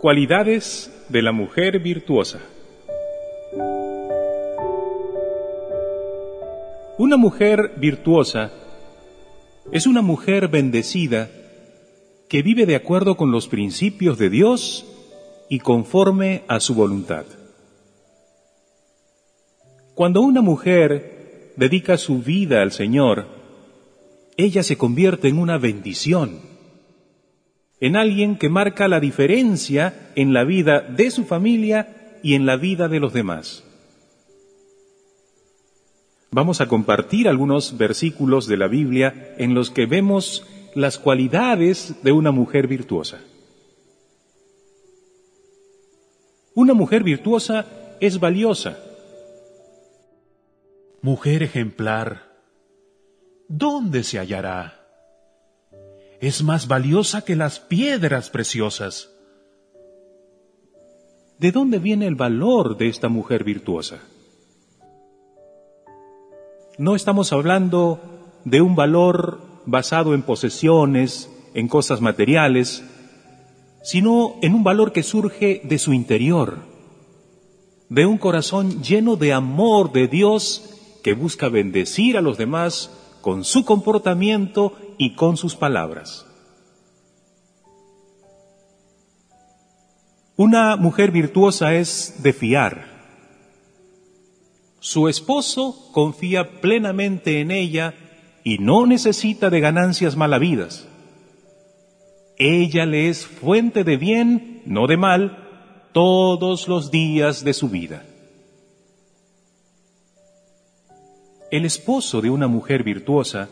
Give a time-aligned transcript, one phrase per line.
[0.00, 2.40] Cualidades de la mujer virtuosa.
[6.98, 8.52] Una mujer virtuosa
[9.72, 11.30] es una mujer bendecida
[12.28, 14.86] que vive de acuerdo con los principios de Dios
[15.48, 17.24] y conforme a su voluntad.
[19.94, 23.26] Cuando una mujer dedica su vida al Señor,
[24.36, 26.40] ella se convierte en una bendición,
[27.80, 32.56] en alguien que marca la diferencia en la vida de su familia y en la
[32.56, 33.64] vida de los demás.
[36.30, 42.12] Vamos a compartir algunos versículos de la Biblia en los que vemos las cualidades de
[42.12, 43.20] una mujer virtuosa.
[46.54, 47.66] Una mujer virtuosa
[48.00, 48.78] es valiosa.
[51.00, 52.36] Mujer ejemplar,
[53.48, 54.77] ¿dónde se hallará?
[56.20, 59.10] Es más valiosa que las piedras preciosas.
[61.38, 64.00] ¿De dónde viene el valor de esta mujer virtuosa?
[66.76, 68.00] No estamos hablando
[68.44, 72.82] de un valor basado en posesiones, en cosas materiales,
[73.82, 76.58] sino en un valor que surge de su interior,
[77.88, 83.44] de un corazón lleno de amor de Dios que busca bendecir a los demás con
[83.44, 86.26] su comportamiento y con sus palabras.
[90.36, 92.86] Una mujer virtuosa es de fiar.
[94.80, 97.94] Su esposo confía plenamente en ella
[98.44, 100.86] y no necesita de ganancias malavidas.
[102.36, 105.44] Ella le es fuente de bien, no de mal,
[105.92, 108.04] todos los días de su vida.
[111.50, 113.48] El esposo de una mujer virtuosa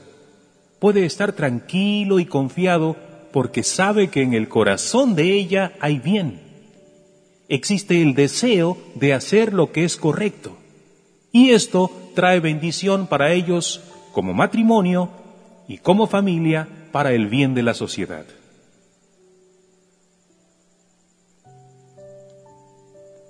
[0.79, 2.97] puede estar tranquilo y confiado
[3.33, 6.41] porque sabe que en el corazón de ella hay bien.
[7.49, 10.57] Existe el deseo de hacer lo que es correcto.
[11.33, 15.11] Y esto trae bendición para ellos como matrimonio
[15.69, 18.25] y como familia para el bien de la sociedad.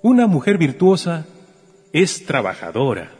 [0.01, 1.25] Una mujer virtuosa
[1.91, 3.16] es trabajadora.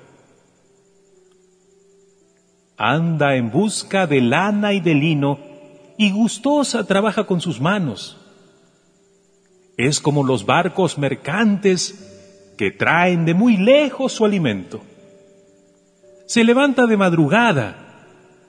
[2.78, 5.40] Anda en busca de lana y de lino
[5.98, 8.18] y gustosa trabaja con sus manos.
[9.78, 14.82] Es como los barcos mercantes que traen de muy lejos su alimento.
[16.28, 17.76] Se levanta de madrugada,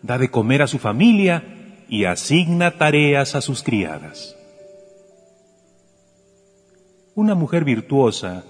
[0.03, 4.37] da de comer a su familia y asigna tareas a sus criadas.
[7.15, 8.45] Una mujer virtuosa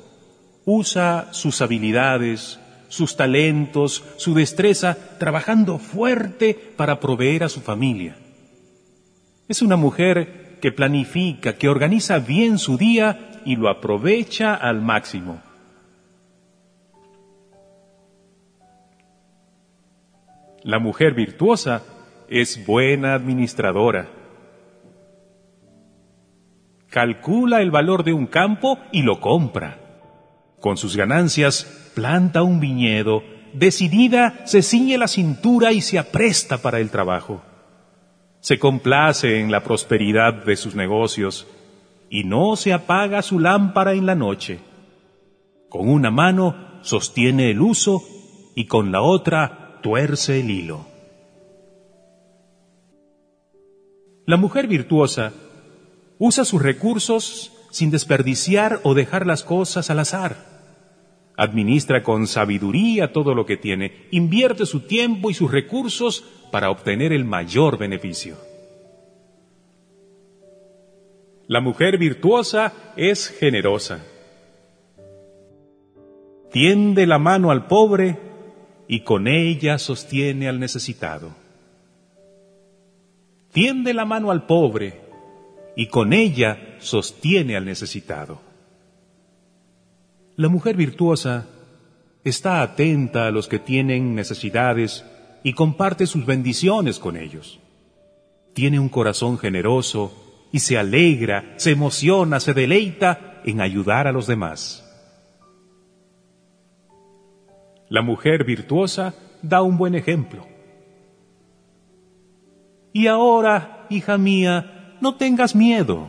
[0.65, 8.16] usa sus habilidades, sus talentos, su destreza, trabajando fuerte para proveer a su familia.
[9.49, 15.41] Es una mujer que planifica, que organiza bien su día y lo aprovecha al máximo.
[20.62, 21.82] La mujer virtuosa
[22.28, 24.09] es buena administradora.
[26.91, 29.78] Calcula el valor de un campo y lo compra.
[30.60, 36.78] Con sus ganancias planta un viñedo, decidida se ciñe la cintura y se apresta para
[36.78, 37.42] el trabajo.
[38.38, 41.48] Se complace en la prosperidad de sus negocios
[42.09, 44.60] y no se apaga su lámpara en la noche.
[45.69, 48.04] Con una mano sostiene el uso
[48.54, 50.86] y con la otra tuerce el hilo.
[54.25, 55.32] La mujer virtuosa
[56.20, 60.57] usa sus recursos sin desperdiciar o dejar las cosas al azar.
[61.38, 67.12] Administra con sabiduría todo lo que tiene, invierte su tiempo y sus recursos para obtener
[67.12, 68.37] el mayor beneficio.
[71.47, 74.04] La mujer virtuosa es generosa.
[76.50, 78.19] Tiende la mano al pobre
[78.88, 81.31] y con ella sostiene al necesitado.
[83.53, 85.00] Tiende la mano al pobre
[85.77, 88.47] y con ella sostiene al necesitado.
[90.38, 91.48] La mujer virtuosa
[92.22, 95.04] está atenta a los que tienen necesidades
[95.42, 97.58] y comparte sus bendiciones con ellos.
[98.54, 104.28] Tiene un corazón generoso y se alegra, se emociona, se deleita en ayudar a los
[104.28, 104.88] demás.
[107.88, 110.46] La mujer virtuosa da un buen ejemplo.
[112.92, 116.06] Y ahora, hija mía, no tengas miedo.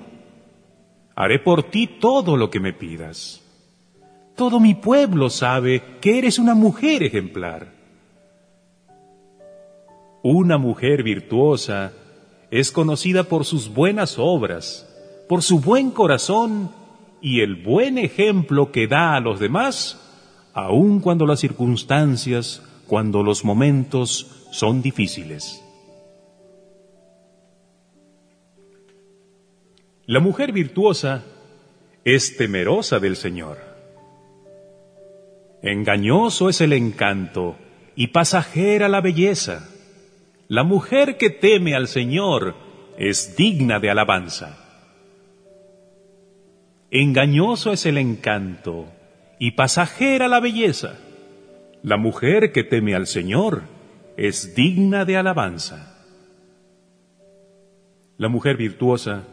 [1.16, 3.44] Haré por ti todo lo que me pidas.
[4.40, 7.74] Todo mi pueblo sabe que eres una mujer ejemplar.
[10.24, 11.92] Una mujer virtuosa
[12.50, 14.88] es conocida por sus buenas obras,
[15.28, 16.72] por su buen corazón
[17.22, 20.00] y el buen ejemplo que da a los demás,
[20.54, 25.62] aun cuando las circunstancias, cuando los momentos son difíciles.
[30.06, 31.26] La mujer virtuosa
[32.06, 33.69] es temerosa del Señor.
[35.62, 37.58] Engañoso es el encanto
[37.96, 39.70] y pasajera la belleza.
[40.48, 42.56] La mujer que teme al Señor
[42.98, 44.58] es digna de alabanza.
[46.92, 48.88] Engañoso es el encanto
[49.38, 50.98] y pasajera la belleza.
[51.84, 53.62] La mujer que teme al Señor
[54.18, 55.98] es digna de alabanza.
[58.18, 59.24] La mujer virtuosa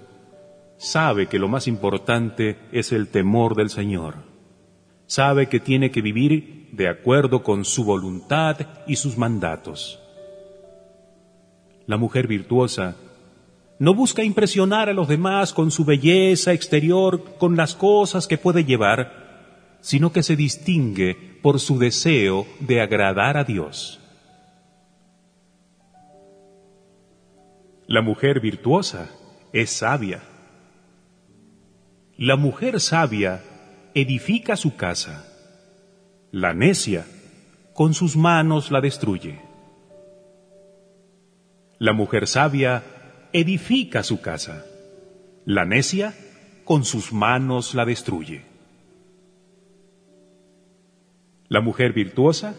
[0.76, 4.35] sabe que lo más importante es el temor del Señor.
[5.06, 8.56] Sabe que tiene que vivir de acuerdo con su voluntad
[8.86, 10.00] y sus mandatos.
[11.86, 12.96] La mujer virtuosa
[13.78, 18.64] no busca impresionar a los demás con su belleza exterior, con las cosas que puede
[18.64, 24.00] llevar, sino que se distingue por su deseo de agradar a Dios.
[27.86, 29.10] La mujer virtuosa
[29.52, 30.22] es sabia
[32.18, 33.42] la mujer sabia
[33.96, 35.24] edifica su casa.
[36.30, 37.06] La necia
[37.72, 39.40] con sus manos la destruye.
[41.78, 42.84] La mujer sabia
[43.32, 44.66] edifica su casa.
[45.46, 46.14] La necia
[46.64, 48.44] con sus manos la destruye.
[51.48, 52.54] La mujer virtuosa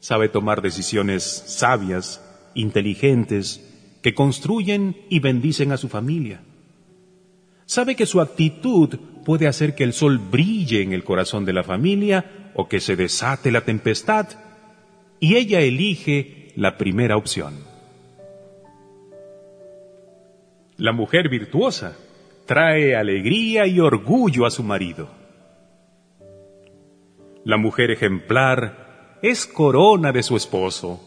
[0.00, 2.20] sabe tomar decisiones sabias,
[2.56, 3.62] inteligentes,
[4.02, 6.40] que construyen y bendicen a su familia.
[7.66, 11.64] Sabe que su actitud puede hacer que el sol brille en el corazón de la
[11.64, 14.28] familia o que se desate la tempestad,
[15.18, 17.54] y ella elige la primera opción.
[20.76, 21.96] La mujer virtuosa
[22.46, 25.08] trae alegría y orgullo a su marido.
[27.44, 31.00] La mujer ejemplar es corona de su esposo.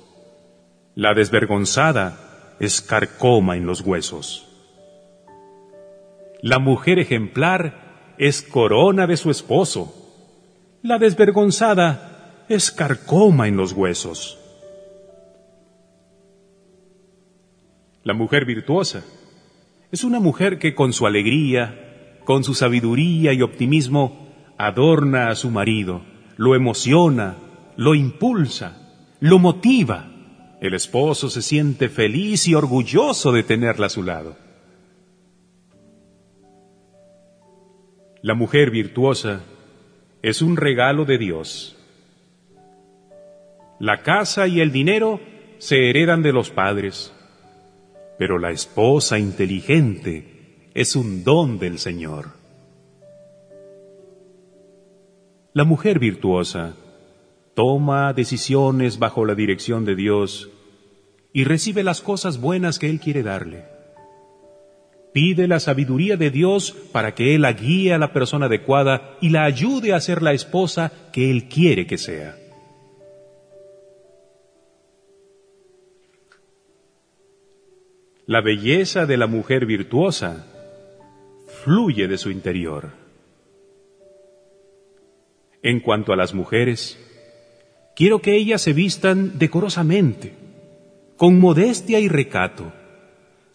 [0.95, 4.48] La desvergonzada es carcoma en los huesos.
[6.41, 9.93] La mujer ejemplar es corona de su esposo.
[10.81, 14.39] La desvergonzada es carcoma en los huesos.
[18.03, 19.03] La mujer virtuosa
[19.91, 25.51] es una mujer que con su alegría, con su sabiduría y optimismo, adorna a su
[25.51, 26.01] marido,
[26.37, 27.35] lo emociona,
[27.75, 28.77] lo impulsa,
[29.19, 30.09] lo motiva.
[30.61, 34.48] El esposo se siente feliz y orgulloso de tenerla a su lado.
[38.21, 39.43] La mujer virtuosa
[40.21, 41.77] es un regalo de Dios.
[43.79, 45.21] La casa y el dinero
[45.57, 47.13] se heredan de los padres,
[48.17, 52.31] pero la esposa inteligente es un don del Señor.
[55.53, 56.75] La mujer virtuosa
[57.53, 60.49] toma decisiones bajo la dirección de Dios
[61.31, 63.78] y recibe las cosas buenas que Él quiere darle.
[65.11, 69.29] Pide la sabiduría de Dios para que Él la guíe a la persona adecuada y
[69.29, 72.35] la ayude a ser la esposa que Él quiere que sea.
[78.27, 80.45] La belleza de la mujer virtuosa
[81.63, 82.91] fluye de su interior.
[85.63, 86.99] En cuanto a las mujeres,
[87.95, 90.33] quiero que ellas se vistan decorosamente,
[91.17, 92.71] con modestia y recato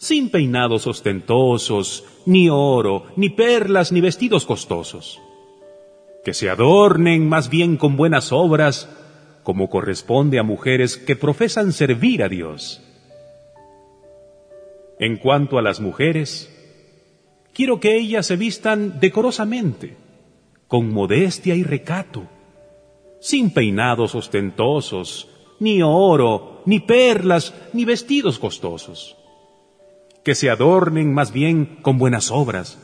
[0.05, 5.19] sin peinados ostentosos, ni oro, ni perlas, ni vestidos costosos.
[6.23, 8.87] Que se adornen más bien con buenas obras,
[9.41, 12.83] como corresponde a mujeres que profesan servir a Dios.
[14.99, 16.55] En cuanto a las mujeres,
[17.51, 19.97] quiero que ellas se vistan decorosamente,
[20.67, 22.27] con modestia y recato,
[23.19, 29.17] sin peinados ostentosos, ni oro, ni perlas, ni vestidos costosos
[30.25, 32.79] que se adornen más bien con buenas obras,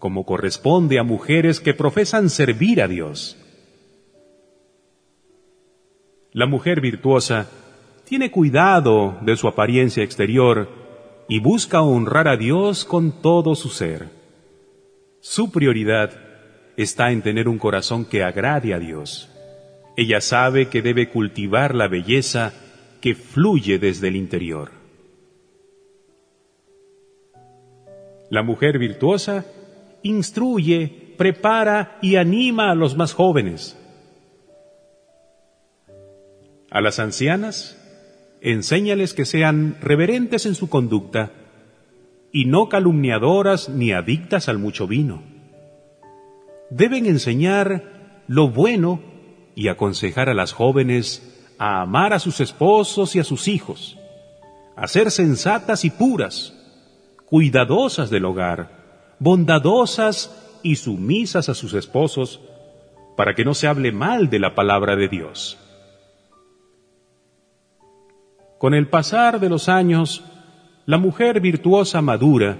[0.00, 3.38] como corresponde a mujeres que profesan servir a Dios.
[6.32, 7.48] La mujer virtuosa
[8.04, 10.68] tiene cuidado de su apariencia exterior
[11.28, 14.08] y busca honrar a Dios con todo su ser.
[15.20, 16.10] Su prioridad
[16.76, 19.30] está en tener un corazón que agrade a Dios.
[19.96, 22.52] Ella sabe que debe cultivar la belleza
[23.00, 24.83] que fluye desde el interior.
[28.34, 29.46] La mujer virtuosa
[30.02, 33.78] instruye, prepara y anima a los más jóvenes.
[36.68, 37.80] A las ancianas,
[38.40, 41.30] enséñales que sean reverentes en su conducta
[42.32, 45.22] y no calumniadoras ni adictas al mucho vino.
[46.70, 49.00] Deben enseñar lo bueno
[49.54, 53.96] y aconsejar a las jóvenes a amar a sus esposos y a sus hijos,
[54.74, 56.63] a ser sensatas y puras,
[57.26, 62.40] cuidadosas del hogar, bondadosas y sumisas a sus esposos,
[63.16, 65.58] para que no se hable mal de la palabra de Dios.
[68.58, 70.24] Con el pasar de los años,
[70.86, 72.58] la mujer virtuosa madura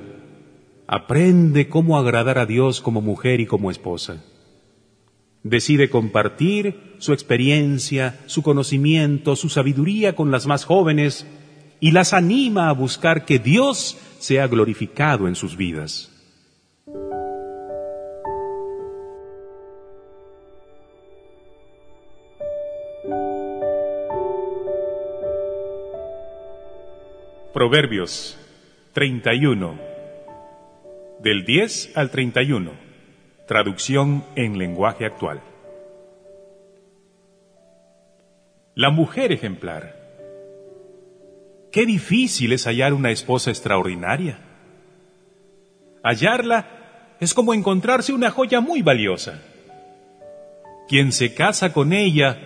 [0.86, 4.22] aprende cómo agradar a Dios como mujer y como esposa.
[5.42, 11.26] Decide compartir su experiencia, su conocimiento, su sabiduría con las más jóvenes
[11.80, 16.10] y las anima a buscar que Dios sea glorificado en sus vidas.
[27.54, 28.36] Proverbios
[28.94, 29.78] 31.
[31.20, 32.72] Del 10 al 31.
[33.46, 35.40] Traducción en lenguaje actual.
[38.74, 40.03] La mujer ejemplar.
[41.74, 44.38] Qué difícil es hallar una esposa extraordinaria.
[46.04, 49.42] Hallarla es como encontrarse una joya muy valiosa.
[50.88, 52.38] Quien se casa con ella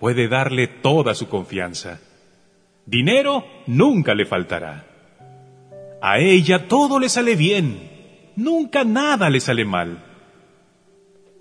[0.00, 2.00] puede darle toda su confianza
[2.84, 4.84] Dinero nunca le faltará.
[6.02, 10.02] A ella todo le sale bien, nunca nada le sale mal.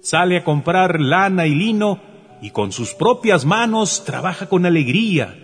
[0.04, 2.00] Sale a comprar lana y lino
[2.44, 5.43] y con sus propias manos trabaja con alegría.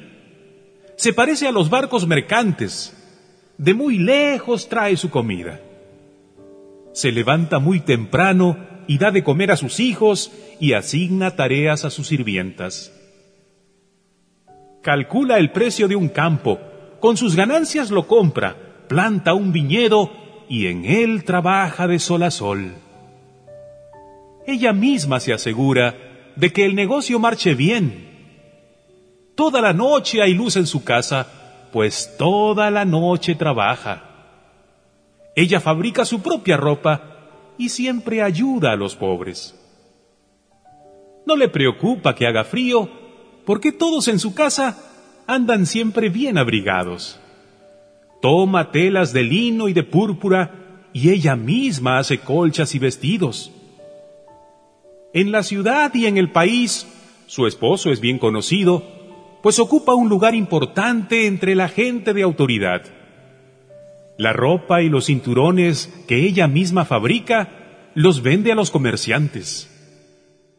[1.00, 2.94] Se parece a los barcos mercantes.
[3.58, 5.60] De muy lejos trae su comida.
[6.94, 11.90] Se levanta muy temprano y da de comer a sus hijos y asigna tareas a
[11.90, 12.94] sus sirvientas
[14.82, 16.60] calcula el precio de un campo,
[17.00, 18.56] con sus ganancias lo compra,
[18.88, 20.12] planta un viñedo
[20.50, 22.74] y en él trabaja de sol a sol.
[24.48, 25.96] Ella misma se asegura
[26.36, 28.09] de que el negocio marche bien.
[29.40, 31.26] Toda la noche hay luz en su casa,
[31.72, 34.04] pues toda la noche trabaja.
[35.34, 39.58] Ella fabrica su propia ropa y siempre ayuda a los pobres.
[41.26, 42.90] No le preocupa que haga frío
[43.46, 44.78] porque todos en su casa
[45.26, 47.18] andan siempre bien abrigados.
[48.22, 53.54] Toma telas de lino y de púrpura y ella misma hace colchas y vestidos.
[55.14, 56.86] En la ciudad y en el país,
[57.26, 58.99] su esposo es bien conocido,
[59.42, 62.84] pues ocupa un lugar importante entre la gente de autoridad.
[64.18, 67.50] La ropa y los cinturones que ella misma fabrica
[67.96, 69.70] los vende a los comerciantes.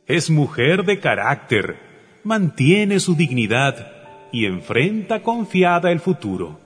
[0.07, 1.77] Es mujer de carácter,
[2.25, 3.93] mantiene su dignidad
[4.33, 6.59] y enfrenta confiada el futuro.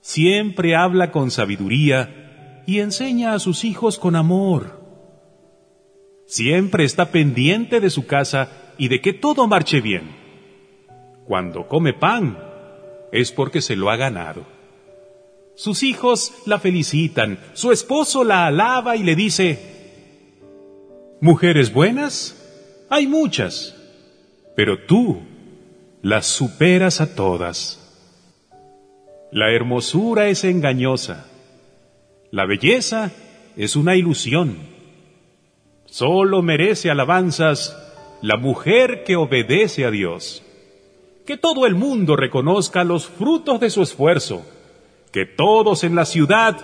[0.00, 4.78] Siempre habla con sabiduría y enseña a sus hijos con amor.
[6.26, 10.16] Siempre está pendiente de su casa y de que todo marche bien.
[11.26, 12.38] Cuando come pan,
[13.12, 14.44] es porque se lo ha ganado.
[15.56, 19.58] Sus hijos la felicitan, su esposo la alaba y le dice,
[21.20, 23.76] Mujeres buenas hay muchas,
[24.54, 25.20] pero tú
[26.00, 27.84] las superas a todas.
[29.32, 31.26] La hermosura es engañosa,
[32.30, 33.10] la belleza
[33.56, 34.56] es una ilusión.
[35.86, 37.87] Solo merece alabanzas
[38.20, 40.42] la mujer que obedece a Dios.
[41.26, 44.44] Que todo el mundo reconozca los frutos de su esfuerzo,
[45.12, 46.56] que todos en la ciudad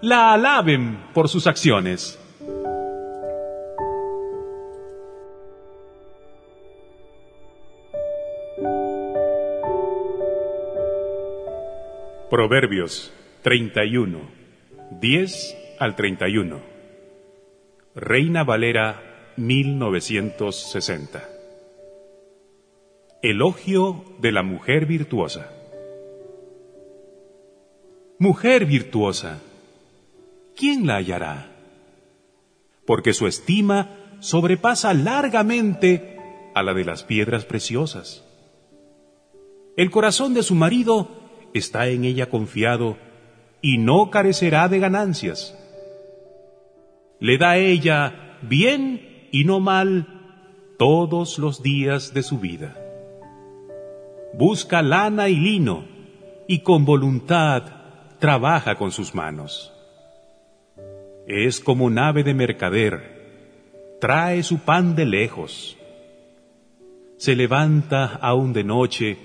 [0.00, 2.18] la alaben por sus acciones.
[12.30, 13.12] Proverbios
[13.42, 14.18] 31,
[15.00, 16.60] 10 al 31.
[17.94, 19.05] Reina Valera
[19.36, 21.28] 1960.
[23.22, 25.50] Elogio de la mujer virtuosa.
[28.18, 29.40] Mujer virtuosa,
[30.56, 31.52] ¿quién la hallará?
[32.86, 33.90] Porque su estima
[34.20, 36.16] sobrepasa largamente
[36.54, 38.24] a la de las piedras preciosas.
[39.76, 41.08] El corazón de su marido
[41.52, 42.96] está en ella confiado
[43.60, 45.54] y no carecerá de ganancias.
[47.20, 50.06] Le da ella bien y no mal
[50.78, 52.76] todos los días de su vida.
[54.34, 55.84] Busca lana y lino
[56.46, 57.62] y con voluntad
[58.18, 59.72] trabaja con sus manos.
[61.26, 65.76] Es como nave de mercader, trae su pan de lejos.
[67.16, 69.18] Se levanta aún de noche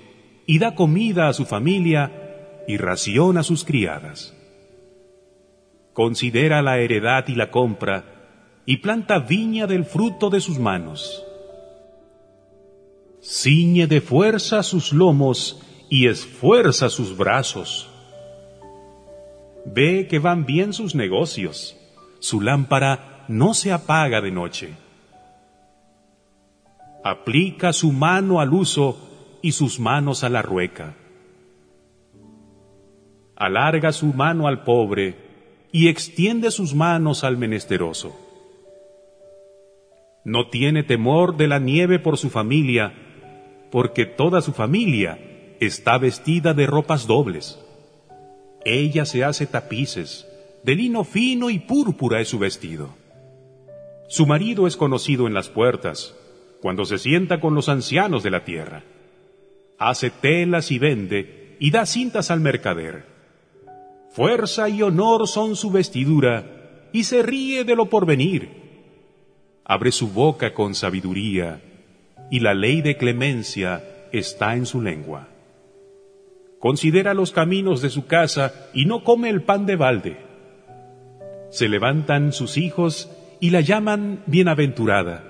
[0.46, 4.36] y da comida a su familia y ración a sus criadas.
[5.92, 8.11] Considera la heredad y la compra,
[8.64, 11.24] y planta viña del fruto de sus manos.
[13.22, 17.88] Ciñe de fuerza sus lomos y esfuerza sus brazos.
[19.64, 21.76] Ve que van bien sus negocios,
[22.18, 24.74] su lámpara no se apaga de noche.
[27.04, 30.94] Aplica su mano al uso y sus manos a la rueca.
[33.36, 35.16] Alarga su mano al pobre
[35.72, 38.31] y extiende sus manos al menesteroso.
[40.24, 42.94] No tiene temor de la nieve por su familia,
[43.70, 45.18] porque toda su familia
[45.60, 47.58] está vestida de ropas dobles.
[48.64, 50.28] Ella se hace tapices,
[50.62, 52.90] de lino fino y púrpura es su vestido.
[54.08, 56.14] Su marido es conocido en las puertas,
[56.60, 58.84] cuando se sienta con los ancianos de la tierra.
[59.78, 63.06] Hace telas y vende, y da cintas al mercader.
[64.10, 68.61] Fuerza y honor son su vestidura, y se ríe de lo porvenir.
[69.64, 71.60] Abre su boca con sabiduría,
[72.30, 75.28] y la ley de clemencia está en su lengua.
[76.58, 80.16] Considera los caminos de su casa y no come el pan de balde.
[81.50, 85.24] Se levantan sus hijos y la llaman bienaventurada,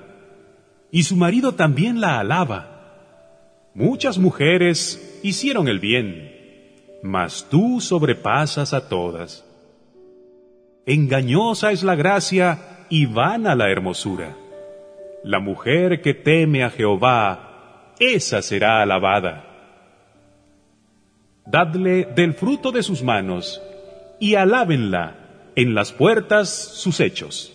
[0.91, 2.69] y su marido también la alaba.
[3.75, 6.31] Muchas mujeres hicieron el bien,
[7.03, 9.45] mas tú sobrepasas a todas.
[10.85, 14.37] Engañosa es la gracia y vana la hermosura.
[15.25, 19.47] La mujer que teme a Jehová, esa será alabada.
[21.47, 23.63] Dadle del fruto de sus manos
[24.21, 25.15] y alábenla
[25.57, 27.55] en las puertas sus hechos.